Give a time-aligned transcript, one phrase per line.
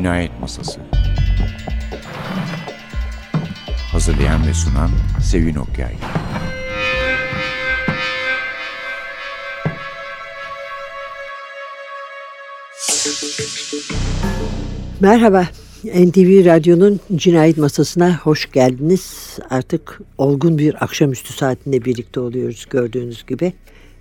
[0.00, 0.80] Cinayet Masası
[3.92, 4.90] Hazırlayan ve sunan
[5.22, 5.94] Sevin Okyay
[15.00, 15.46] Merhaba,
[15.84, 19.38] NTV Radyo'nun Cinayet Masası'na hoş geldiniz.
[19.50, 23.52] Artık olgun bir akşamüstü saatinde birlikte oluyoruz gördüğünüz gibi.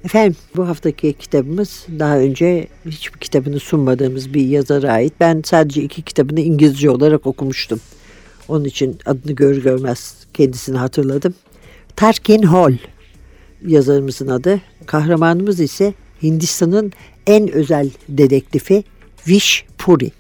[0.06, 5.14] Efendim bu haftaki kitabımız daha önce hiçbir kitabını sunmadığımız bir yazara ait.
[5.20, 7.80] Ben sadece iki kitabını İngilizce olarak okumuştum.
[8.48, 11.34] Onun için adını gör görmez kendisini hatırladım.
[11.96, 12.78] Tarkin Hall
[13.68, 14.62] yazarımızın adı.
[14.86, 16.94] Kahramanımız ise Hindistan'ın
[17.28, 18.84] en özel dedektifi
[19.28, 20.12] Vish Puri.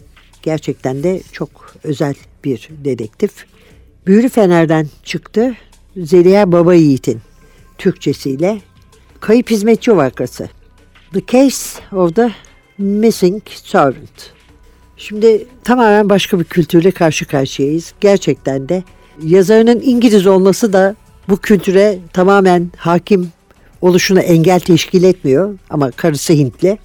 [0.41, 3.45] Gerçekten de çok özel bir dedektif.
[4.07, 5.55] Büyülü Fener'den çıktı.
[5.97, 7.21] Zeliha Baba Yiğit'in
[7.77, 8.61] Türkçesiyle
[9.19, 10.49] Kayıp Hizmetçi Vakası.
[11.13, 12.31] The Case of the
[12.77, 14.31] Missing Servant.
[14.97, 17.93] Şimdi tamamen başka bir kültürle karşı karşıyayız.
[18.01, 18.83] Gerçekten de
[19.23, 20.95] yazarının İngiliz olması da
[21.29, 23.31] bu kültüre tamamen hakim
[23.81, 25.57] oluşuna engel teşkil etmiyor.
[25.69, 26.77] Ama karısı Hintli.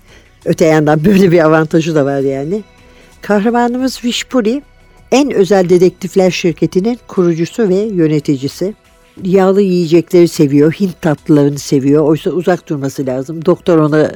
[0.44, 2.62] Öte yandan böyle bir avantajı da var yani.
[3.22, 4.62] Kahramanımız Vishpuri
[5.12, 8.74] en özel dedektifler şirketinin kurucusu ve yöneticisi.
[9.22, 12.04] Yağlı yiyecekleri seviyor, Hint tatlılarını seviyor.
[12.04, 13.44] Oysa uzak durması lazım.
[13.44, 14.12] Doktor ona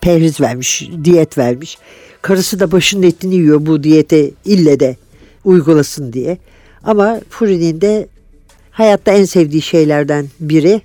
[0.00, 1.78] perhiz vermiş, diyet vermiş.
[2.22, 4.96] Karısı da başının etini yiyor bu diyete ille de
[5.44, 6.38] uygulasın diye.
[6.84, 8.08] Ama Puri'nin de
[8.70, 10.80] hayatta en sevdiği şeylerden biri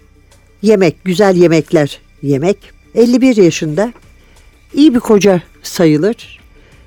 [0.61, 2.57] yemek, güzel yemekler yemek.
[2.95, 3.93] 51 yaşında
[4.73, 6.39] iyi bir koca sayılır.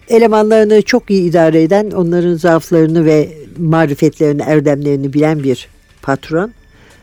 [0.08, 5.68] Elemanlarını çok iyi idare eden, onların zaaflarını ve marifetlerini, erdemlerini bilen bir
[6.02, 6.52] patron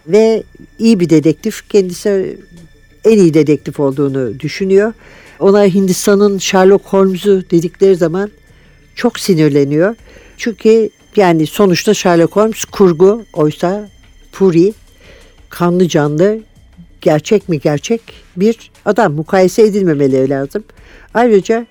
[0.07, 0.43] ve
[0.79, 1.69] iyi bir dedektif.
[1.69, 2.37] Kendisi
[3.05, 4.93] en iyi dedektif olduğunu düşünüyor.
[5.39, 8.31] Ona Hindistan'ın Sherlock Holmes'u dedikleri zaman
[8.95, 9.95] çok sinirleniyor.
[10.37, 13.89] Çünkü yani sonuçta Sherlock Holmes kurgu oysa
[14.31, 14.73] Puri
[15.49, 16.39] kanlı canlı
[17.01, 18.01] gerçek mi gerçek
[18.35, 20.63] bir adam mukayese edilmemeleri lazım.
[21.13, 21.65] Ayrıca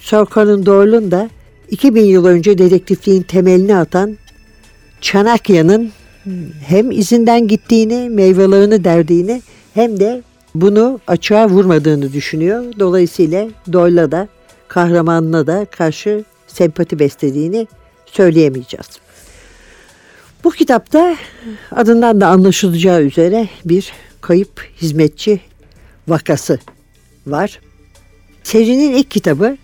[0.00, 1.30] Sir Conan Doyle'un da
[1.70, 4.18] 2000 yıl önce dedektifliğin temelini atan
[5.00, 5.92] Çanakya'nın
[6.66, 9.42] hem izinden gittiğini, meyvelerini derdiğini
[9.74, 10.22] hem de
[10.54, 12.64] bunu açığa vurmadığını düşünüyor.
[12.78, 14.28] Dolayısıyla Doyle'a da
[14.68, 17.66] kahramanına da karşı sempati beslediğini
[18.06, 18.86] söyleyemeyeceğiz.
[20.44, 21.16] Bu kitapta
[21.70, 25.40] adından da anlaşılacağı üzere bir kayıp hizmetçi
[26.08, 26.58] vakası
[27.26, 27.60] var.
[28.42, 29.56] Serinin ilk kitabı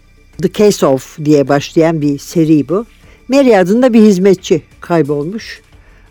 [0.42, 2.86] The Case of diye başlayan bir seri bu.
[3.28, 5.60] Mary adında bir hizmetçi kaybolmuş.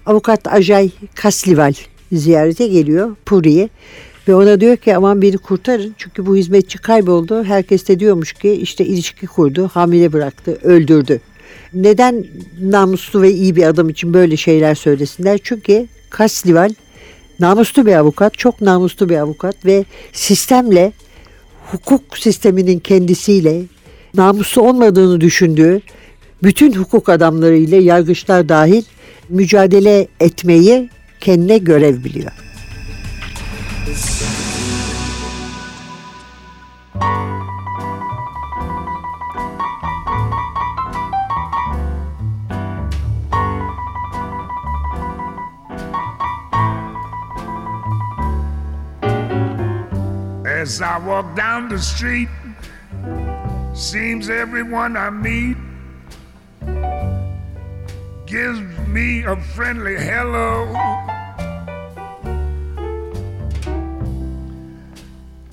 [0.07, 1.73] Avukat Ajay Kaslival
[2.11, 3.69] ziyarete geliyor Puri'ye
[4.27, 7.43] ve ona diyor ki aman beni kurtarın çünkü bu hizmetçi kayboldu.
[7.43, 11.21] Herkes de diyormuş ki işte ilişki kurdu, hamile bıraktı, öldürdü.
[11.73, 12.25] Neden
[12.61, 15.39] namuslu ve iyi bir adam için böyle şeyler söylesinler?
[15.43, 16.73] Çünkü Kaslival
[17.39, 20.91] namuslu bir avukat, çok namuslu bir avukat ve sistemle,
[21.71, 23.61] hukuk sisteminin kendisiyle
[24.13, 25.81] namuslu olmadığını düşündüğü
[26.43, 28.83] bütün hukuk adamlarıyla yargıçlar dahil
[29.29, 30.89] mücadele etmeyi
[31.19, 32.31] kendine görev biliyor.
[50.61, 52.29] As I walk down the street,
[53.73, 55.66] seems everyone I meet
[58.27, 60.65] gives me a friendly hello.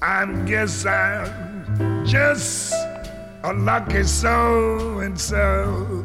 [0.03, 2.75] I guess I'm just
[3.45, 6.05] a lucky so and so.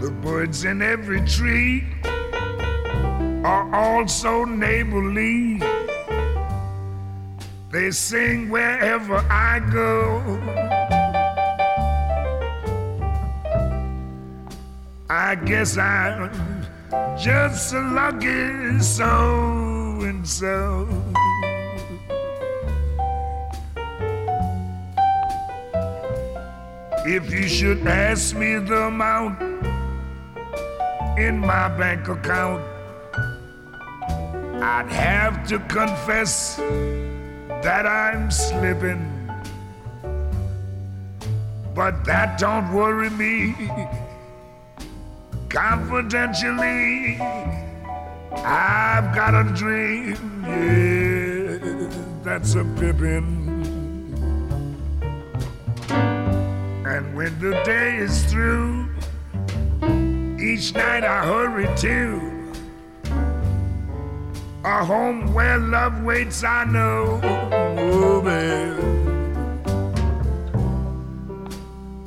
[0.00, 1.84] The birds in every tree
[3.42, 5.65] are also neighborly.
[7.76, 10.22] They sing wherever I go.
[15.10, 16.32] I guess I'm
[17.18, 19.04] just a lucky so
[20.08, 20.88] and so.
[27.04, 29.42] If you should ask me the amount
[31.18, 32.64] in my bank account,
[34.62, 36.58] I'd have to confess
[37.66, 39.02] that I'm slipping.
[41.74, 43.56] But that don't worry me.
[45.48, 47.18] Confidentially,
[48.44, 51.88] I've got a dream, yeah,
[52.22, 53.24] that's a pippin'.
[56.86, 58.88] And when the day is through,
[60.38, 62.36] each night I hurry to
[64.66, 67.55] a home where love waits, I know.
[68.26, 68.76] Babe.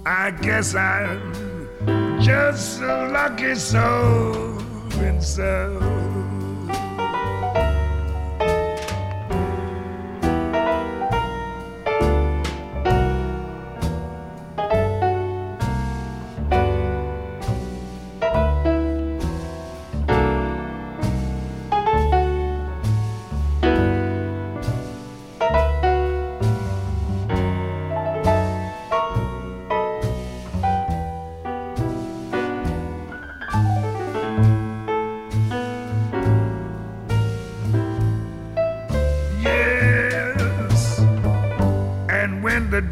[0.05, 4.59] I guess I'm just a lucky soul
[4.99, 6.08] and so.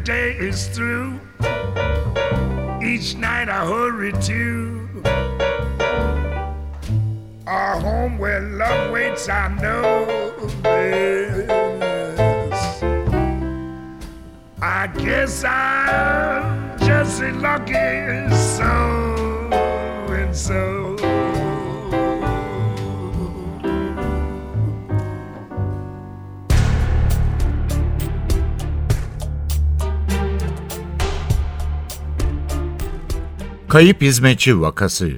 [0.08, 1.20] Day is through,
[2.82, 4.88] each night I hurry to
[7.46, 9.28] a home where love waits.
[9.28, 10.06] I know.
[10.64, 11.82] Yes.
[14.62, 17.74] I guess I'm just a lucky
[18.34, 18.64] so
[20.10, 20.97] and so.
[33.68, 35.10] Kayıp hizmetçi vakası.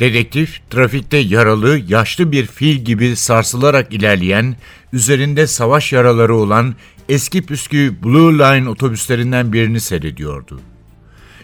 [0.00, 4.56] Dedektif, trafikte yaralı, yaşlı bir fil gibi sarsılarak ilerleyen,
[4.92, 6.74] üzerinde savaş yaraları olan
[7.08, 10.60] eski püskü Blue Line otobüslerinden birini seyrediyordu.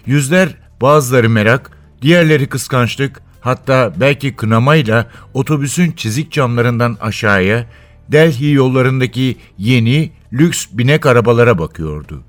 [0.07, 0.49] Yüzler,
[0.81, 1.71] bazıları merak,
[2.03, 7.67] diğerleri kıskançlık, hatta belki kınamayla otobüsün çizik camlarından aşağıya,
[8.09, 12.25] Delhi yollarındaki yeni, lüks binek arabalara bakıyordu.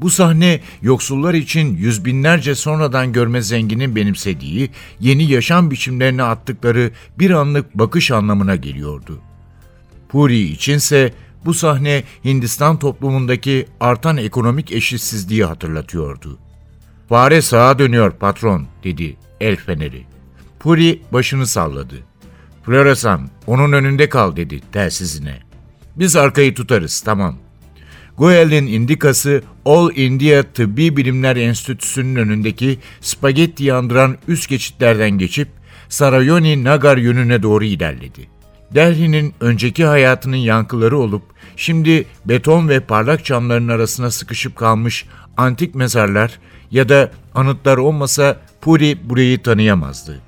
[0.00, 4.70] Bu sahne yoksullar için yüz binlerce sonradan görme zenginin benimsediği
[5.00, 9.20] yeni yaşam biçimlerine attıkları bir anlık bakış anlamına geliyordu.
[10.08, 11.12] Puri içinse
[11.44, 16.38] bu sahne Hindistan toplumundaki artan ekonomik eşitsizliği hatırlatıyordu.
[17.08, 20.04] Fare sağa dönüyor patron dedi el feneri.
[20.60, 21.96] Puri başını salladı.
[22.62, 25.40] Floresan onun önünde kal dedi telsizine.
[25.96, 27.49] Biz arkayı tutarız tamam.''
[28.20, 35.48] Goel'in indikası All India Tıbbi Bilimler Enstitüsü'nün önündeki spagetti yandıran üst geçitlerden geçip
[35.88, 38.28] Sarayoni Nagar yönüne doğru ilerledi.
[38.74, 41.22] Delhi'nin önceki hayatının yankıları olup
[41.56, 45.06] şimdi beton ve parlak camların arasına sıkışıp kalmış
[45.36, 46.38] antik mezarlar
[46.70, 50.20] ya da anıtlar olmasa Puri burayı tanıyamazdı.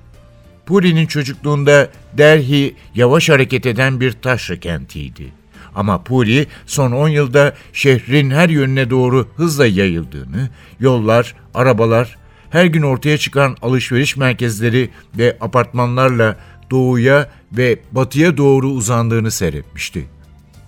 [0.67, 1.89] Puri'nin çocukluğunda
[2.19, 5.42] Delhi yavaş hareket eden bir taşra kentiydi.
[5.75, 10.49] Ama Puri son 10 yılda şehrin her yönüne doğru hızla yayıldığını,
[10.81, 12.17] yollar, arabalar,
[12.51, 16.37] her gün ortaya çıkan alışveriş merkezleri ve apartmanlarla
[16.71, 20.07] doğuya ve batıya doğru uzandığını seyretmişti.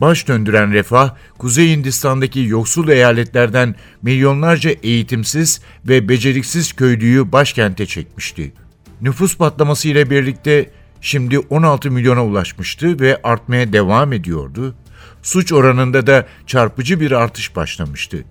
[0.00, 8.52] Baş döndüren refah, Kuzey Hindistan'daki yoksul eyaletlerden milyonlarca eğitimsiz ve beceriksiz köylüyü başkente çekmişti.
[9.00, 10.70] Nüfus patlaması ile birlikte
[11.00, 14.74] şimdi 16 milyona ulaşmıştı ve artmaya devam ediyordu
[15.24, 18.24] suç oranında da çarpıcı bir artış başlamıştı.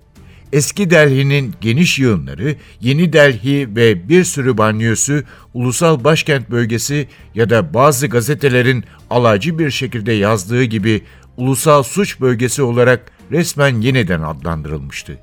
[0.52, 5.22] Eski Delhi'nin geniş yığınları, Yeni Delhi ve bir sürü banyosu
[5.54, 11.02] ulusal başkent bölgesi ya da bazı gazetelerin alaycı bir şekilde yazdığı gibi
[11.36, 15.18] ulusal suç bölgesi olarak resmen yeniden adlandırılmıştı.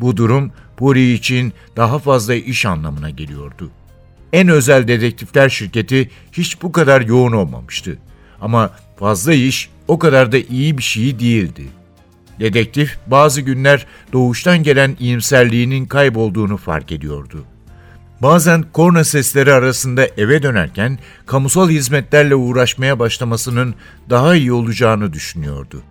[0.00, 3.70] Bu durum Puri için daha fazla iş anlamına geliyordu.
[4.32, 7.98] En özel dedektifler şirketi hiç bu kadar yoğun olmamıştı.
[8.40, 11.68] Ama fazla iş o kadar da iyi bir şey değildi.
[12.40, 17.44] Dedektif bazı günler doğuştan gelen iyimserliğinin kaybolduğunu fark ediyordu.
[18.22, 23.74] Bazen korna sesleri arasında eve dönerken kamusal hizmetlerle uğraşmaya başlamasının
[24.10, 25.82] daha iyi olacağını düşünüyordu.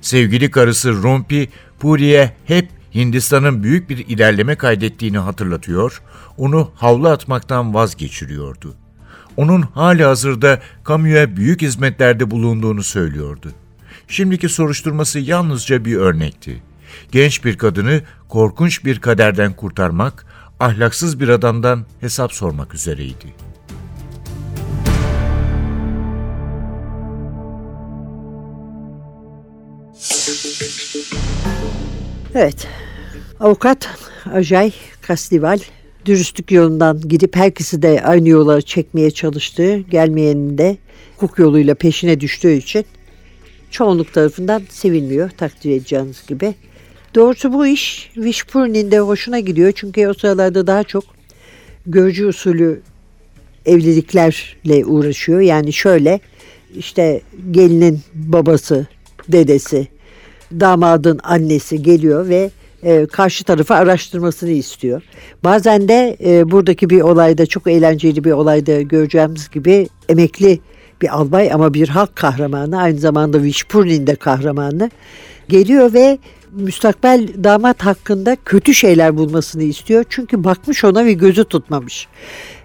[0.00, 1.48] Sevgili karısı Rompi,
[1.78, 6.02] Puri'ye hep Hindistan'ın büyük bir ilerleme kaydettiğini hatırlatıyor,
[6.36, 8.83] onu havlu atmaktan vazgeçiriyordu
[9.36, 13.52] onun hali hazırda kamuya büyük hizmetlerde bulunduğunu söylüyordu.
[14.08, 16.62] Şimdiki soruşturması yalnızca bir örnekti.
[17.12, 20.26] Genç bir kadını korkunç bir kaderden kurtarmak,
[20.60, 23.34] ahlaksız bir adamdan hesap sormak üzereydi.
[32.34, 32.68] Evet.
[33.40, 33.88] Avukat
[34.32, 34.72] Ajay
[35.02, 35.58] Kastival
[36.06, 40.76] dürüstlük yolundan gidip herkesi de aynı yola çekmeye çalıştığı, gelmeyenin de
[41.16, 42.84] hukuk yoluyla peşine düştüğü için
[43.70, 46.54] çoğunluk tarafından sevilmiyor takdir edeceğiniz gibi.
[47.14, 49.72] Doğrusu bu iş Wishburne'in de hoşuna gidiyor.
[49.74, 51.04] Çünkü o sıralarda daha çok
[51.86, 52.80] görücü usulü
[53.66, 55.40] evliliklerle uğraşıyor.
[55.40, 56.20] Yani şöyle
[56.76, 57.20] işte
[57.50, 58.86] gelinin babası,
[59.28, 59.88] dedesi,
[60.52, 62.50] damadın annesi geliyor ve
[62.84, 65.02] e, karşı tarafı araştırmasını istiyor.
[65.44, 70.60] Bazen de e, buradaki bir olayda çok eğlenceli bir olayda göreceğimiz gibi emekli
[71.02, 74.90] bir albay ama bir halk kahramanı aynı zamanda Wishburne'in de kahramanı
[75.48, 76.18] geliyor ve
[76.52, 80.04] müstakbel damat hakkında kötü şeyler bulmasını istiyor.
[80.08, 82.08] Çünkü bakmış ona ve gözü tutmamış.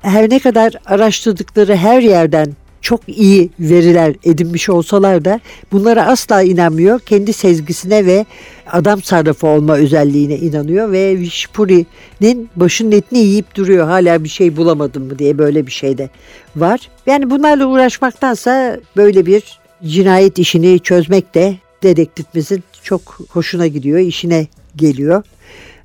[0.02, 5.40] Her ne kadar araştırdıkları her yerden çok iyi veriler edinmiş olsalar da
[5.72, 7.00] bunlara asla inanmıyor.
[7.00, 8.26] Kendi sezgisine ve
[8.72, 13.88] adam sarrafı olma özelliğine inanıyor ve Vişpuri'nin başının etini yiyip duruyor.
[13.88, 16.10] Hala bir şey bulamadım mı diye böyle bir şey de
[16.56, 16.90] var.
[17.06, 25.24] Yani bunlarla uğraşmaktansa böyle bir cinayet işini çözmek de dedektifimizin çok hoşuna gidiyor, işine geliyor.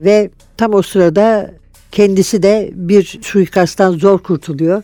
[0.01, 1.51] Ve tam o sırada
[1.93, 4.83] kendisi de bir suikasttan zor kurtuluyor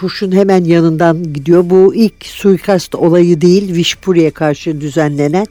[0.00, 1.70] kurşun hemen yanından gidiyor.
[1.70, 5.46] Bu ilk suikast olayı değil Vişpuri'ye karşı düzenlenen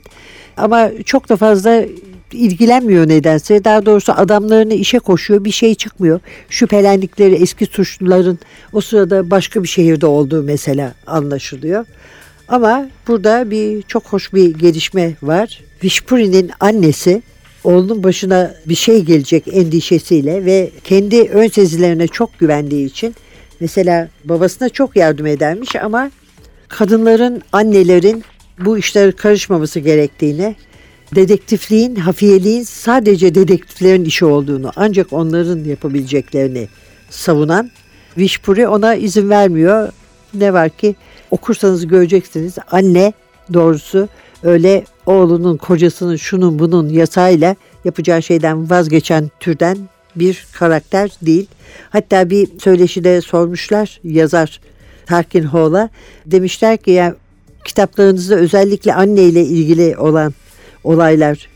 [0.57, 1.85] ama çok da fazla
[2.31, 3.63] ilgilenmiyor nedense.
[3.63, 6.19] Daha doğrusu adamlarını işe koşuyor bir şey çıkmıyor.
[6.49, 8.39] Şüphelendikleri eski suçluların
[8.73, 11.85] o sırada başka bir şehirde olduğu mesela anlaşılıyor.
[12.47, 15.61] Ama burada bir çok hoş bir gelişme var.
[15.83, 17.21] Vişpuri'nin annesi
[17.63, 23.15] oğlunun başına bir şey gelecek endişesiyle ve kendi ön sezilerine çok güvendiği için
[23.59, 26.11] Mesela babasına çok yardım edermiş ama
[26.67, 28.23] kadınların, annelerin
[28.65, 30.55] bu işlere karışmaması gerektiğini,
[31.15, 36.67] dedektifliğin, hafiyeliğin sadece dedektiflerin işi olduğunu, ancak onların yapabileceklerini
[37.09, 37.71] savunan
[38.17, 39.89] Vişpuri ona izin vermiyor.
[40.33, 40.95] Ne var ki
[41.31, 43.13] okursanız göreceksiniz anne
[43.53, 44.07] doğrusu
[44.43, 49.77] öyle oğlunun kocasının şunun bunun yasayla yapacağı şeyden vazgeçen türden
[50.19, 51.47] bir karakter değil.
[51.89, 54.59] Hatta bir söyleşide sormuşlar yazar
[55.05, 55.89] Tarkin Hall'a.
[56.25, 57.13] Demişler ki yani
[57.65, 60.33] kitaplarınızda özellikle anne ile ilgili olan
[60.83, 61.49] olaylar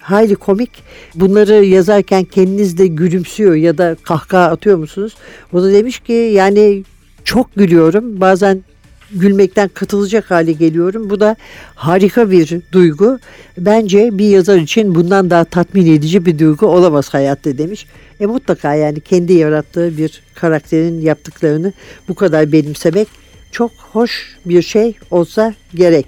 [0.00, 0.70] hayli komik.
[1.14, 5.14] Bunları yazarken kendiniz de gülümsüyor ya da kahkaha atıyor musunuz?
[5.52, 6.84] O da demiş ki yani
[7.24, 8.20] çok gülüyorum.
[8.20, 8.64] Bazen
[9.12, 11.10] gülmekten katılacak hale geliyorum.
[11.10, 11.36] Bu da
[11.74, 13.18] harika bir duygu.
[13.58, 17.86] Bence bir yazar için bundan daha tatmin edici bir duygu olamaz hayatta demiş.
[18.20, 21.72] E mutlaka yani kendi yarattığı bir karakterin yaptıklarını
[22.08, 23.08] bu kadar benimsemek
[23.52, 26.06] çok hoş bir şey olsa gerek.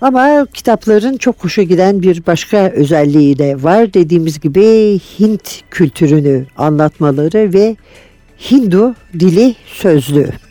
[0.00, 3.94] Ama kitapların çok hoşa giden bir başka özelliği de var.
[3.94, 7.76] Dediğimiz gibi Hint kültürünü anlatmaları ve
[8.50, 10.47] Hindu dili sözlüğü.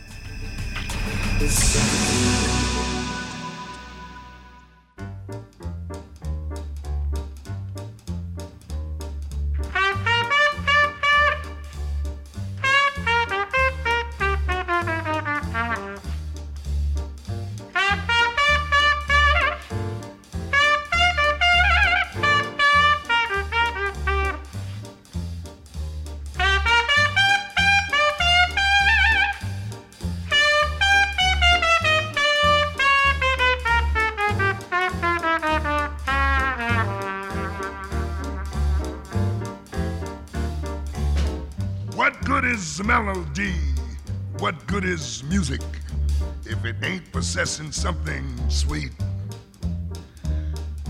[47.37, 48.89] Possessing something sweet?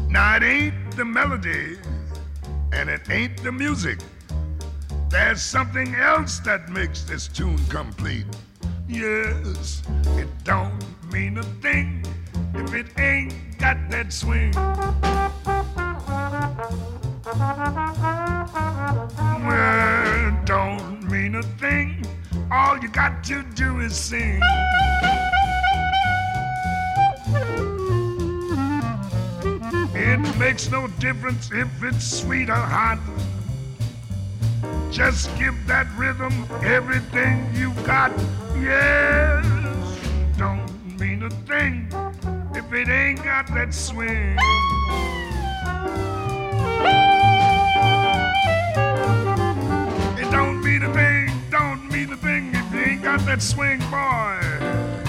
[0.08, 1.78] Now, it ain't the melody
[2.72, 4.00] and it ain't the music.
[5.10, 8.26] There's something else that makes this tune complete.
[8.88, 9.82] Yes,
[10.16, 10.80] it don't
[11.12, 12.06] mean a thing
[12.54, 14.54] if it ain't got that swing.
[19.46, 22.06] Well, don't mean a thing.
[22.50, 24.42] All you got to do is sing.
[30.10, 32.98] It makes no difference if it's sweet or hot.
[34.90, 36.32] Just give that rhythm
[36.64, 38.12] everything you got.
[38.56, 39.46] Yes,
[40.38, 40.66] don't
[40.98, 41.90] mean a thing
[42.56, 44.38] if it ain't got that swing.
[50.18, 53.80] It don't mean a thing, don't mean a thing if you ain't got that swing,
[53.92, 55.07] boy.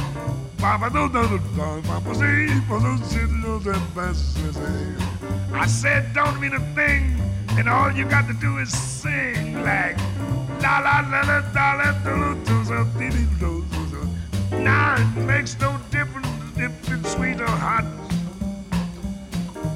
[5.53, 7.21] I said, don't mean a thing,
[7.57, 9.97] and all you got to do is sing like
[10.61, 12.65] la la la la da la do do
[13.39, 14.59] do do do.
[14.59, 17.85] Now it makes no difference if it's sweet or hot.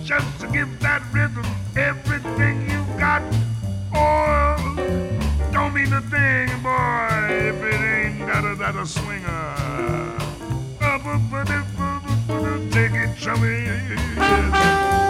[0.03, 1.47] Just to give that rhythm
[1.77, 3.23] everything you got.
[3.95, 4.57] Oh,
[5.53, 10.22] don't mean a thing, boy, if it ain't got a, that a swinger.
[11.03, 15.02] Take it from me.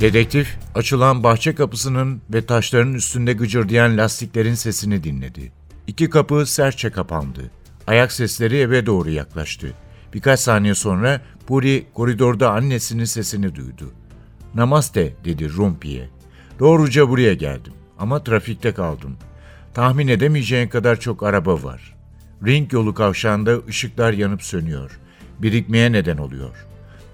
[0.00, 5.52] Dedektif açılan bahçe kapısının ve taşların üstünde gıcırdayan lastiklerin sesini dinledi.
[5.86, 7.50] İki kapı sertçe kapandı.
[7.86, 9.74] Ayak sesleri eve doğru yaklaştı.
[10.14, 13.92] Birkaç saniye sonra Puri koridorda annesinin sesini duydu.
[14.54, 16.08] Namaste dedi Rumpi'ye.
[16.58, 19.16] Doğruca buraya geldim ama trafikte kaldım.
[19.74, 21.96] Tahmin edemeyeceğin kadar çok araba var.
[22.46, 25.00] Ring yolu kavşağında ışıklar yanıp sönüyor.
[25.38, 26.66] Birikmeye neden oluyor.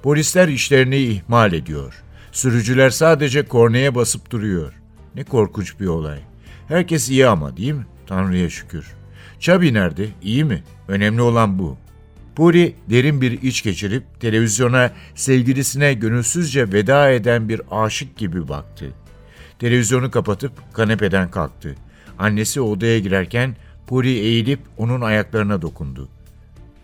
[0.03, 2.03] Polisler işlerini ihmal ediyor.
[2.37, 4.73] Sürücüler sadece korneye basıp duruyor.
[5.15, 6.19] Ne korkunç bir olay.
[6.69, 7.87] Herkes iyi ama değil mi?
[8.07, 8.87] Tanrı'ya şükür.
[9.41, 10.09] Çabi nerede?
[10.23, 10.63] İyi mi?
[10.89, 11.77] Önemli olan bu.
[12.35, 18.93] Puri derin bir iç geçirip televizyona sevgilisine gönülsüzce veda eden bir aşık gibi baktı.
[19.59, 21.75] Televizyonu kapatıp kanepeden kalktı.
[22.19, 26.09] Annesi odaya girerken Puri eğilip onun ayaklarına dokundu.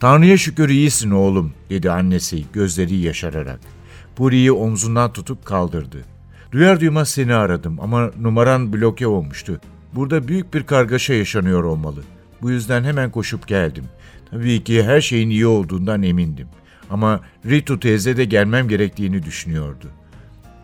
[0.01, 3.82] Tanrı'ya şükür iyisin oğlum dedi annesi gözleri yaşararak.
[4.17, 6.05] Puri'yi omzundan tutup kaldırdı.
[6.53, 9.61] Duyar duymaz seni aradım ama numaran bloke olmuştu.
[9.95, 12.03] Burada büyük bir kargaşa yaşanıyor olmalı.
[12.43, 13.85] Bu yüzden hemen koşup geldim.
[14.31, 16.49] Tabii ki her şeyin iyi olduğundan emindim.
[16.91, 19.87] Ama Ritu teyze de gelmem gerektiğini düşünüyordu.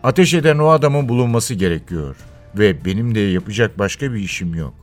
[0.03, 2.15] Ateş eden o adamın bulunması gerekiyor.
[2.55, 4.73] Ve benim de yapacak başka bir işim yok.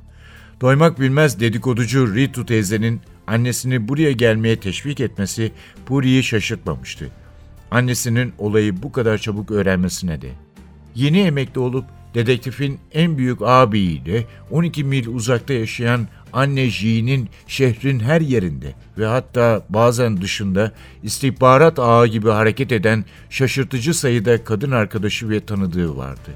[0.61, 5.52] Doymak bilmez dedikoducu Ritu teyzenin annesini buraya gelmeye teşvik etmesi
[5.87, 7.11] Puri'yi şaşırtmamıştı
[7.70, 10.31] annesinin olayı bu kadar çabuk öğrenmesine de.
[10.94, 18.20] Yeni emekli olup dedektifin en büyük ağabeyiyle 12 mil uzakta yaşayan anne Jean'in şehrin her
[18.20, 25.46] yerinde ve hatta bazen dışında istihbarat ağı gibi hareket eden şaşırtıcı sayıda kadın arkadaşı ve
[25.46, 26.31] tanıdığı vardı.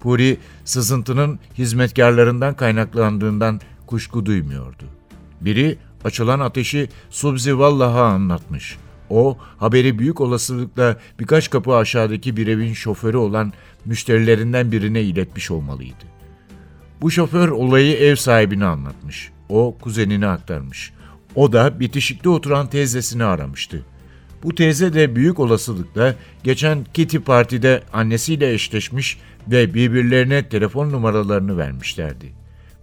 [0.00, 4.84] Puri, sızıntının hizmetkarlarından kaynaklandığından kuşku duymuyordu.
[5.40, 12.72] Biri açılan ateşi Subzi Vallah'a anlatmış.'' O, haberi büyük olasılıkla birkaç kapı aşağıdaki bir evin
[12.72, 13.52] şoförü olan
[13.84, 16.04] müşterilerinden birine iletmiş olmalıydı.
[17.00, 19.30] Bu şoför olayı ev sahibine anlatmış.
[19.48, 20.92] O kuzenini aktarmış.
[21.34, 23.84] O da bitişikte oturan teyzesini aramıştı.
[24.42, 29.18] Bu teyze de büyük olasılıkla geçen Kitty Parti'de annesiyle eşleşmiş
[29.48, 32.39] ve birbirlerine telefon numaralarını vermişlerdi.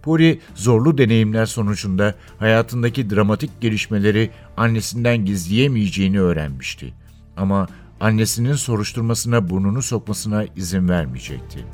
[0.08, 6.94] Puri zorlu deneyimler sonucunda hayatındaki dramatik gelişmeleri annesinden gizleyemeyeceğini öğrenmişti.
[7.36, 7.68] Ama
[8.00, 11.64] annesinin soruşturmasına burnunu sokmasına izin vermeyecekti.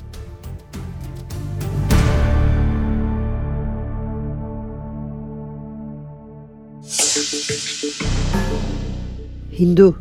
[9.58, 9.96] Hindu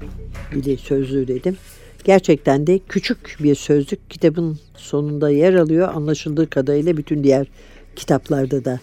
[0.51, 1.57] dili sözlüğü dedim.
[2.03, 5.95] Gerçekten de küçük bir sözlük kitabın sonunda yer alıyor.
[5.95, 7.47] Anlaşıldığı kadarıyla bütün diğer
[7.95, 8.79] kitaplarda da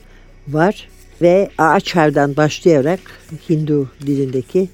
[0.48, 0.88] var
[1.22, 3.00] ve Ağaçhar'dan başlayarak
[3.50, 4.68] Hindu dilindeki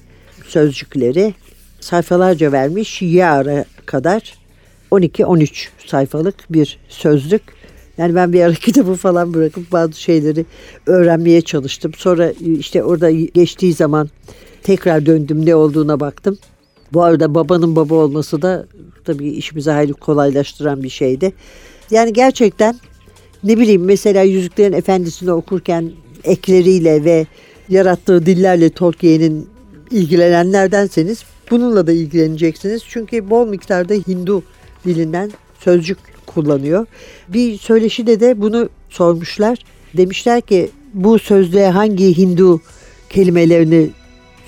[0.47, 1.33] sözcükleri
[1.79, 4.33] sayfalarca vermiş Yara kadar
[4.91, 7.41] 12-13 sayfalık bir sözlük
[7.97, 10.45] Yani ben bir ara kitabı falan bırakıp bazı şeyleri
[10.85, 11.91] öğrenmeye çalıştım.
[11.97, 14.09] Sonra işte orada geçtiği zaman
[14.63, 16.37] tekrar döndüm ne olduğuna baktım.
[16.93, 18.65] Bu arada babanın baba olması da
[19.05, 21.33] tabii işimizi hayli kolaylaştıran bir şeydi.
[21.91, 22.75] Yani gerçekten
[23.43, 25.91] ne bileyim mesela Yüzüklerin Efendisi'ni okurken
[26.23, 27.25] ekleriyle ve
[27.69, 29.49] yarattığı dillerle Tolkien'in
[29.91, 32.83] ilgilenenlerdenseniz bununla da ilgileneceksiniz.
[32.87, 34.43] Çünkü bol miktarda Hindu
[34.85, 36.85] dilinden sözcük kullanıyor.
[37.27, 39.57] Bir söyleşide de bunu sormuşlar.
[39.97, 42.61] Demişler ki bu sözlüğe hangi Hindu
[43.09, 43.89] kelimelerini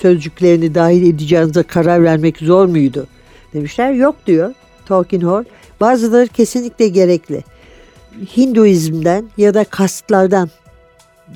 [0.01, 3.07] sözcüklerini dahil edeceğinize karar vermek zor muydu?
[3.53, 4.53] Demişler yok diyor
[4.85, 5.43] Tolkien Hall.
[5.81, 7.43] Bazıları kesinlikle gerekli.
[8.37, 10.49] Hinduizmden ya da kastlardan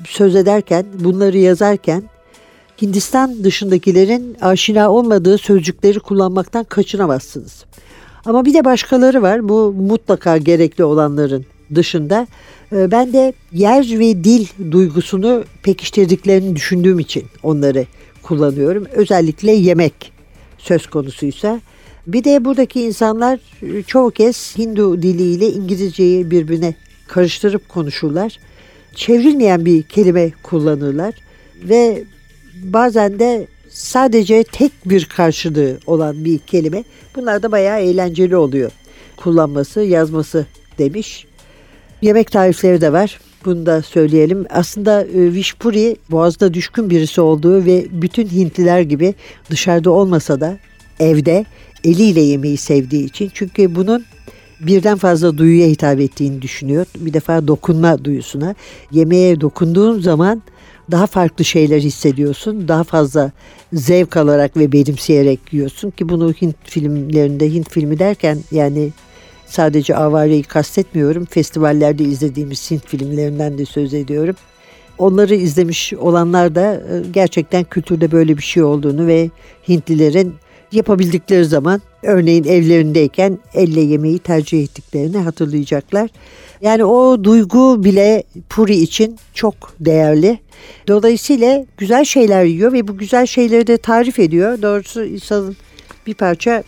[0.06, 2.02] söz ederken, bunları yazarken
[2.82, 7.64] Hindistan dışındakilerin aşina olmadığı sözcükleri kullanmaktan kaçınamazsınız.
[8.24, 9.48] Ama bir de başkaları var.
[9.48, 12.26] Bu mutlaka gerekli olanların dışında.
[12.72, 17.86] Ee, ben de yer ve dil duygusunu pekiştirdiklerini düşündüğüm için onları
[18.22, 18.86] kullanıyorum.
[18.92, 20.12] Özellikle yemek
[20.58, 21.60] söz konusuysa.
[22.06, 26.74] Bir de buradaki insanlar e, çoğu kez Hindu diliyle İngilizceyi birbirine
[27.08, 28.38] karıştırıp konuşurlar.
[28.94, 31.14] Çevrilmeyen bir kelime kullanırlar
[31.62, 32.04] ve
[32.62, 36.84] bazen de sadece tek bir karşılığı olan bir kelime.
[37.16, 38.70] Bunlar da bayağı eğlenceli oluyor.
[39.16, 40.46] Kullanması, yazması
[40.78, 41.26] demiş.
[42.02, 43.20] Yemek tarifleri de var.
[43.44, 44.46] Bunu da söyleyelim.
[44.50, 49.14] Aslında e, Vishpuri boğazda düşkün birisi olduğu ve bütün Hintliler gibi
[49.50, 50.58] dışarıda olmasa da
[51.00, 51.44] evde
[51.84, 53.30] eliyle yemeği sevdiği için.
[53.34, 54.04] Çünkü bunun
[54.60, 56.86] birden fazla duyuya hitap ettiğini düşünüyor.
[56.96, 58.54] Bir defa dokunma duyusuna.
[58.92, 60.42] Yemeğe dokunduğun zaman
[60.90, 62.68] daha farklı şeyler hissediyorsun.
[62.68, 63.32] Daha fazla
[63.72, 68.90] zevk alarak ve benimseyerek yiyorsun ki bunu Hint filmlerinde Hint filmi derken yani
[69.46, 71.24] sadece avareyi kastetmiyorum.
[71.24, 74.36] Festivallerde izlediğimiz Hint filmlerinden de söz ediyorum.
[74.98, 79.30] Onları izlemiş olanlar da e, gerçekten kültürde böyle bir şey olduğunu ve
[79.68, 80.34] Hintlilerin
[80.74, 86.10] yapabildikleri zaman örneğin evlerindeyken elle yemeği tercih ettiklerini hatırlayacaklar.
[86.60, 90.38] Yani o duygu bile Puri için çok değerli.
[90.88, 94.62] Dolayısıyla güzel şeyler yiyor ve bu güzel şeyleri de tarif ediyor.
[94.62, 95.56] Doğrusu insanın
[96.06, 96.64] bir parça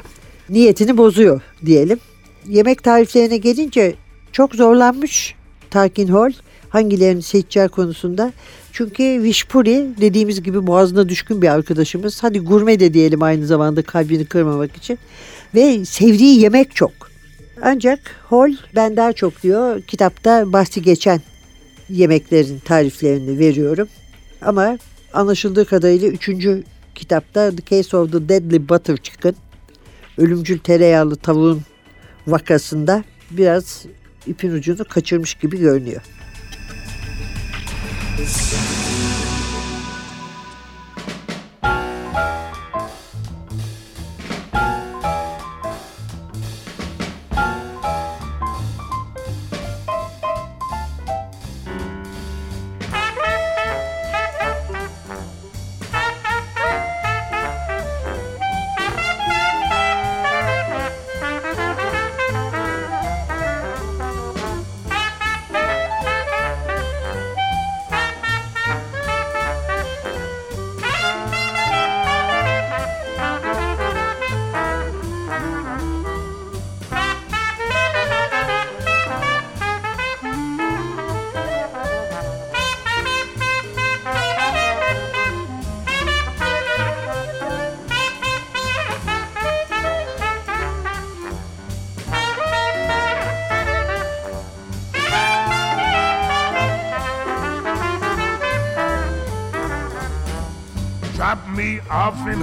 [0.49, 1.99] niyetini bozuyor diyelim.
[2.49, 3.95] Yemek tariflerine gelince
[4.33, 5.35] çok zorlanmış
[5.71, 6.33] Tarkin Hall
[6.69, 8.33] hangilerini seçeceği konusunda.
[8.77, 12.23] Çünkü Vishpuri dediğimiz gibi boğazına düşkün bir arkadaşımız.
[12.23, 14.99] Hadi gurme de diyelim aynı zamanda kalbini kırmamak için.
[15.55, 16.93] Ve sevdiği yemek çok.
[17.62, 21.21] Ancak Hall ben daha çok diyor kitapta bahsi geçen
[21.89, 23.89] yemeklerin tariflerini veriyorum.
[24.43, 24.79] Ama
[25.12, 26.62] anlaşıldığı kadarıyla üçüncü
[26.95, 29.35] kitapta The Case of the Deadly Butter Chicken
[30.19, 31.62] ölümcül tereyağlı tavuğun
[32.27, 33.85] vakasında biraz
[34.27, 36.03] ipin ucunu kaçırmış gibi görünüyor.
[38.16, 39.26] this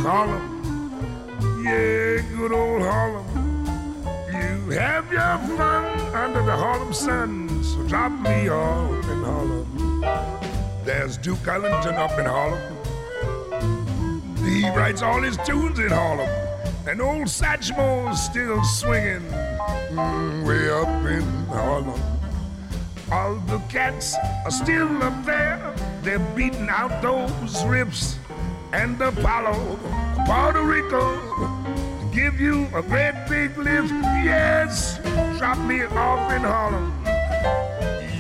[0.04, 1.64] Harlem.
[1.64, 3.26] Yeah, good old Harlem.
[4.28, 7.64] You have your fun under the Harlem sun.
[7.64, 10.02] So drop me off in Harlem.
[10.84, 12.62] There's Duke Ellington up in Harlem.
[14.44, 16.28] He writes all his tunes in Harlem.
[16.86, 19.22] And old Satchmo's still swinging
[19.92, 22.02] mm, way up in Harlem.
[23.10, 25.74] All the cats are still up there.
[26.02, 28.18] They're beating out those riffs
[28.74, 29.78] and Apollo,
[30.26, 31.20] Puerto Rico,
[32.12, 33.92] give you a great big lift.
[34.24, 35.00] Yes,
[35.38, 36.94] drop me off in Harlem.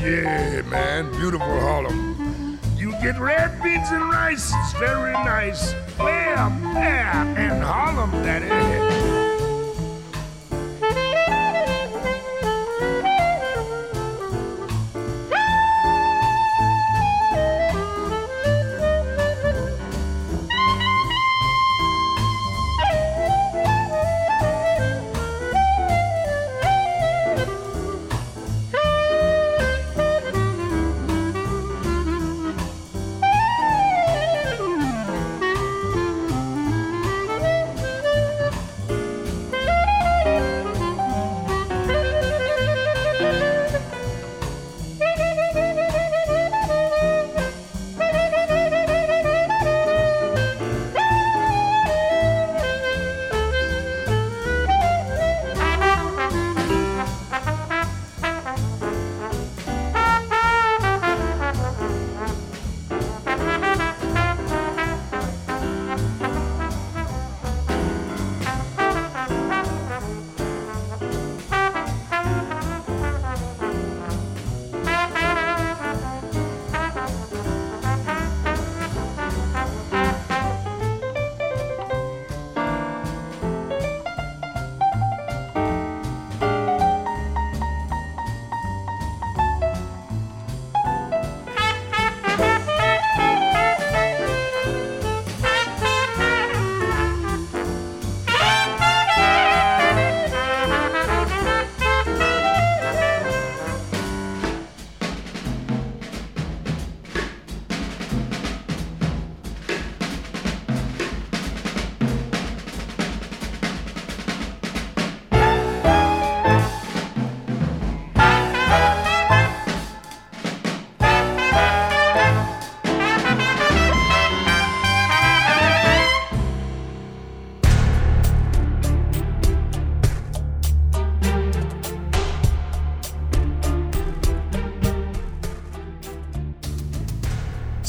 [0.01, 2.59] Yeah, man, beautiful Harlem.
[2.75, 5.73] You get red beans and rice, it's very nice.
[5.99, 9.12] Up there in Harlem, that is.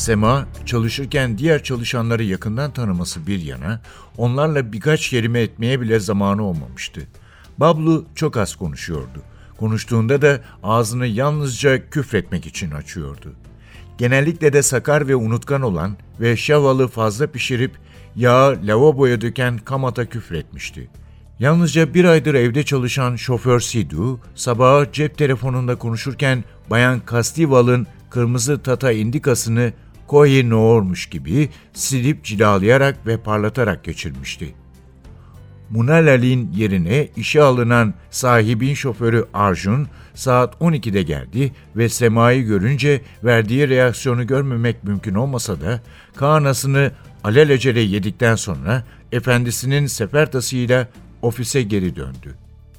[0.04, 3.80] Sema çalışırken diğer çalışanları yakından tanıması bir yana
[4.16, 7.00] onlarla birkaç kelime etmeye bile zamanı olmamıştı.
[7.58, 9.22] Bablu çok az konuşuyordu.
[9.56, 13.32] Konuştuğunda da ağzını yalnızca küfretmek için açıyordu.
[13.98, 17.72] Genellikle de sakar ve unutkan olan ve şavalı fazla pişirip
[18.16, 20.90] yağı lavaboya döken Kamat'a küfretmişti.
[21.38, 28.92] Yalnızca bir aydır evde çalışan şoför Sidu, sabaha cep telefonunda konuşurken Bayan Kastival'ın kırmızı Tata
[28.92, 29.72] indikasını
[30.06, 34.54] Kohi Noor'muş gibi silip cilalayarak ve parlatarak geçirmişti.
[35.70, 44.26] Munalal'in yerine işe alınan sahibin şoförü Arjun saat 12'de geldi ve Sema'yı görünce verdiği reaksiyonu
[44.26, 45.80] görmemek mümkün olmasa da
[46.16, 46.92] kanasını
[47.24, 50.88] alelacele yedikten sonra efendisinin sefertasıyla
[51.22, 52.34] ofise geri döndü.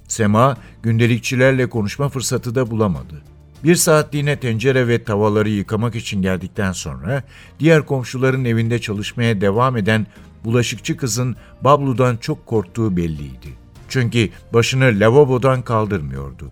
[0.07, 3.34] Sema gündelikçilerle konuşma fırsatı da bulamadı.
[3.63, 7.23] Bir saatliğine tencere ve tavaları yıkamak için geldikten sonra
[7.59, 10.07] diğer komşuların evinde çalışmaya devam eden
[10.43, 13.47] bulaşıkçı kızın Bablu'dan çok korktuğu belliydi.
[13.89, 16.51] Çünkü başını lavabodan kaldırmıyordu.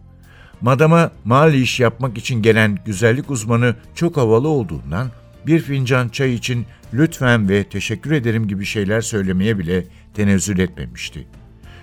[0.62, 5.12] Madama mali iş yapmak için gelen güzellik uzmanı çok havalı olduğundan
[5.48, 11.28] bir fincan çay için lütfen ve teşekkür ederim gibi şeyler söylemeye bile tenezzül etmemişti.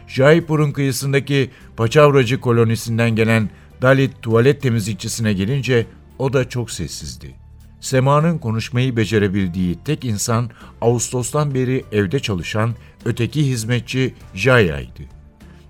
[0.08, 3.50] Jaipur'un kıyısındaki Paçavracı kolonisinden gelen
[3.82, 5.86] Dalit tuvalet temizlikçisine gelince
[6.18, 7.34] o da çok sessizdi.
[7.80, 15.02] Sema'nın konuşmayı becerebildiği tek insan Ağustos'tan beri evde çalışan öteki hizmetçi Jaya'ydı.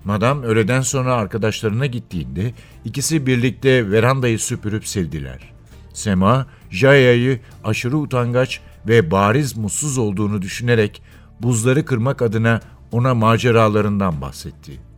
[0.05, 2.53] Madam öğleden sonra arkadaşlarına gittiğinde
[2.85, 5.53] ikisi birlikte verandayı süpürüp sildiler.
[5.93, 11.01] Sema, Jaya'yı aşırı utangaç ve bariz mutsuz olduğunu düşünerek
[11.39, 14.90] buzları kırmak adına ona maceralarından bahsetti.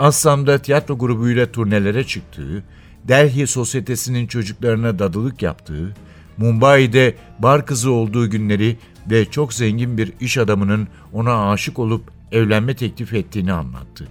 [0.00, 2.62] Assam'da tiyatro grubuyla turnelere çıktığı,
[3.08, 5.94] Delhi sosyetesinin çocuklarına dadılık yaptığı,
[6.36, 8.76] Mumbai'de bar kızı olduğu günleri
[9.10, 14.08] ve çok zengin bir iş adamının ona aşık olup evlenme teklif ettiğini anlattı.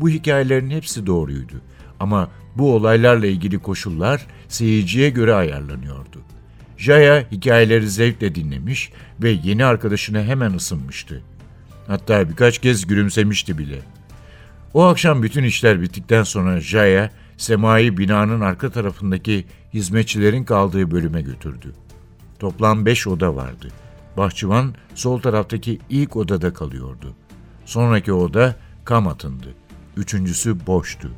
[0.00, 1.60] Bu hikayelerin hepsi doğruydu
[2.00, 6.20] ama bu olaylarla ilgili koşullar seyirciye göre ayarlanıyordu.
[6.76, 8.92] Jaya hikayeleri zevkle dinlemiş
[9.22, 11.22] ve yeni arkadaşına hemen ısınmıştı.
[11.86, 13.93] Hatta birkaç kez gülümsemişti bile.
[14.74, 21.72] O akşam bütün işler bittikten sonra Jaya, Sema'yı binanın arka tarafındaki hizmetçilerin kaldığı bölüme götürdü.
[22.38, 23.68] Toplam beş oda vardı.
[24.16, 27.14] Bahçıvan sol taraftaki ilk odada kalıyordu.
[27.64, 29.54] Sonraki oda Kamat'ındı.
[29.96, 31.10] Üçüncüsü boştu.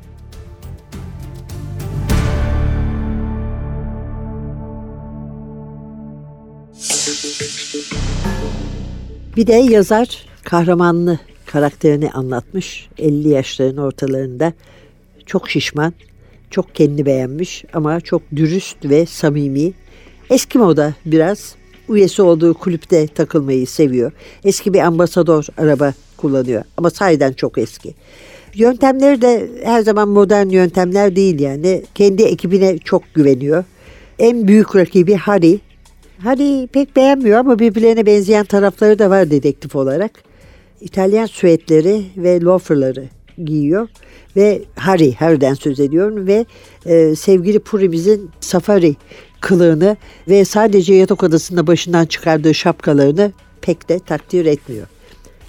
[9.35, 11.19] Bir de yazar kahramanlı
[11.57, 12.89] karakterini anlatmış.
[12.97, 14.53] 50 yaşların ortalarında
[15.25, 15.93] çok şişman,
[16.49, 19.73] çok kendi beğenmiş ama çok dürüst ve samimi.
[20.29, 21.55] Eski moda biraz.
[21.89, 24.11] Üyesi olduğu kulüpte takılmayı seviyor.
[24.43, 27.93] Eski bir ambasador araba kullanıyor ama sahiden çok eski.
[28.53, 31.83] Yöntemleri de her zaman modern yöntemler değil yani.
[31.95, 33.63] Kendi ekibine çok güveniyor.
[34.19, 35.59] En büyük rakibi Harry.
[36.17, 40.26] Harry pek beğenmiyor ama birbirlerine benzeyen tarafları da var dedektif olarak.
[40.81, 43.05] İtalyan süetleri ve loaferları
[43.45, 43.87] giyiyor
[44.35, 46.45] ve Harry, Harry'den söz ediyorum ve
[46.85, 48.95] e, sevgili Purimizin safari
[49.41, 54.87] kılığını ve sadece yatak odasında başından çıkardığı şapkalarını pek de takdir etmiyor.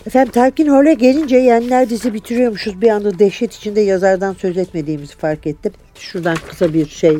[0.06, 2.80] Efendim Talkin Hall'e gelince yenler dizi bitiriyormuşuz.
[2.80, 5.72] Bir anda dehşet içinde yazardan söz etmediğimizi fark ettim.
[5.94, 7.18] Şuradan kısa bir şey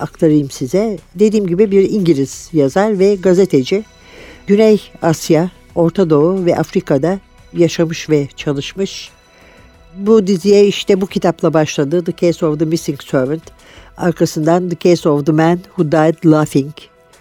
[0.00, 0.98] aktarayım size.
[1.14, 3.84] Dediğim gibi bir İngiliz yazar ve gazeteci.
[4.46, 7.18] Güney Asya, Orta Doğu ve Afrika'da
[7.52, 9.10] yaşamış ve çalışmış.
[9.96, 12.04] Bu diziye işte bu kitapla başladı.
[12.04, 13.42] The Case of the Missing Servant.
[13.96, 16.72] Arkasından The Case of the Man Who Died Laughing.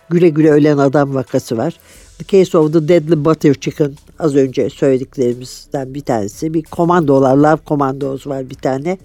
[0.10, 1.74] Güle güle ölen adam vakası var.
[2.20, 6.54] The Case of the Deadly Butter Chicken az önce söylediklerimizden bir tanesi.
[6.54, 8.98] Bir komandolar, Love Commandos var bir tane.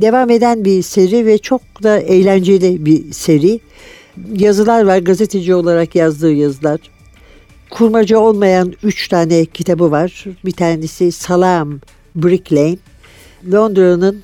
[0.00, 3.60] Devam eden bir seri ve çok da eğlenceli bir seri.
[4.34, 6.80] Yazılar var, gazeteci olarak yazdığı yazılar.
[7.70, 10.24] Kurmaca olmayan üç tane kitabı var.
[10.44, 11.80] Bir tanesi Salam
[12.14, 12.78] Brick Lane.
[13.52, 14.22] Londra'nın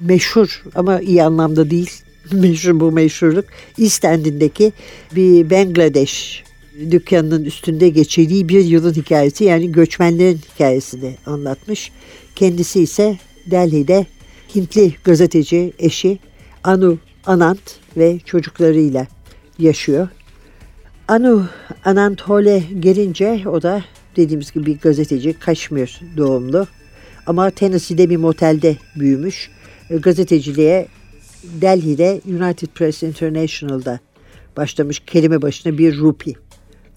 [0.00, 1.90] meşhur ama iyi anlamda değil
[2.32, 3.44] meşhur bu meşhurluk
[3.78, 4.72] East End'indeki
[5.16, 6.44] bir Bangladeş
[6.90, 11.92] dükkanının üstünde geçirdiği bir yılın hikayesi yani göçmenlerin hikayesini anlatmış.
[12.36, 13.18] Kendisi ise
[13.50, 14.06] Delhi'de
[14.54, 16.18] Hintli gazeteci eşi
[16.64, 17.60] Anu Anant
[17.96, 19.06] ve çocuklarıyla
[19.58, 20.08] yaşıyor.
[21.08, 21.46] Anu
[21.84, 23.84] Anant Hole gelince o da
[24.16, 26.66] dediğimiz gibi bir gazeteci Kaşmir doğumlu
[27.26, 29.50] ama Tennessee'de bir motelde büyümüş.
[29.90, 30.88] Gazeteciliğe
[31.44, 34.00] Delhi'de United Press International'da
[34.56, 36.34] başlamış kelime başına bir rupi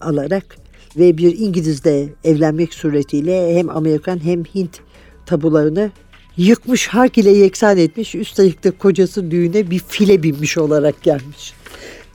[0.00, 0.56] alarak
[0.98, 4.80] ve bir İngilizle evlenmek suretiyle hem Amerikan hem Hint
[5.26, 5.90] tabularını
[6.36, 8.14] yıkmış, hark ile yeksan etmiş.
[8.14, 11.54] Üstelik de kocası düğüne bir file binmiş olarak gelmiş.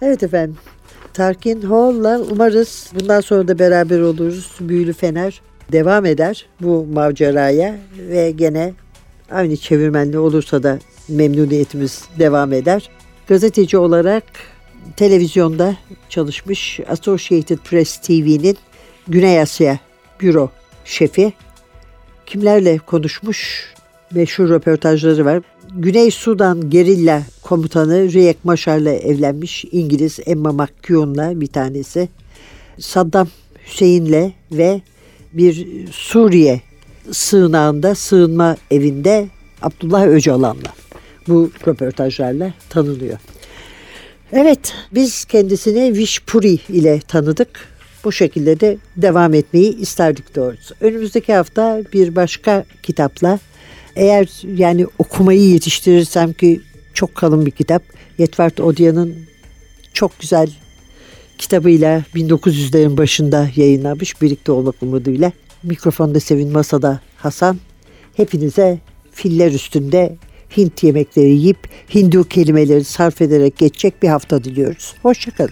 [0.02, 0.58] Evet efendim.
[1.16, 4.52] Tarkin Hall'la umarız bundan sonra da beraber oluruz.
[4.60, 8.74] Büyülü Fener devam eder bu maceraya ve gene
[9.32, 12.90] aynı çevirmenli olursa da memnuniyetimiz devam eder.
[13.28, 14.24] Gazeteci olarak
[14.98, 15.76] televizyonda
[16.10, 18.58] çalışmış Associated Press TV'nin
[19.08, 19.80] Güney Asya
[20.22, 20.50] büro
[20.86, 21.34] şefi.
[22.26, 23.74] Kimlerle konuşmuş?
[24.12, 25.42] Meşhur röportajları var.
[25.78, 32.10] Güney Sudan gerilla komutanı Riek Maşar'la evlenmiş İngiliz Emma McKeown'la bir tanesi.
[32.80, 33.28] Saddam
[33.68, 34.82] Hüseyin'le ve
[35.34, 36.62] bir Suriye
[37.12, 39.28] sığınağında, sığınma evinde
[39.62, 40.74] Abdullah Öcalan'la
[41.28, 43.18] bu röportajlarla tanınıyor.
[44.32, 47.50] Evet, biz kendisini Vişpuri ile tanıdık.
[48.04, 50.76] Bu şekilde de devam etmeyi isterdik doğrusu.
[50.82, 53.40] Önümüzdeki hafta bir başka kitapla
[53.96, 56.62] eğer yani okumayı yetiştirirsem ki
[56.94, 57.84] çok kalın bir kitap.
[58.18, 59.16] Yetvart Odya'nın
[59.94, 60.50] çok güzel
[61.38, 65.32] kitabıyla 1900'lerin başında yayınlanmış birlikte olmak umuduyla.
[65.64, 67.60] Mikrofonda Sevin Masada Hasan.
[68.16, 68.80] Hepinize
[69.12, 70.16] filler üstünde
[70.58, 71.58] Hint yemekleri yiyip
[71.96, 74.94] Hindu kelimeleri sarf ederek geçecek bir hafta diliyoruz.
[75.02, 75.52] Hoşçakalın.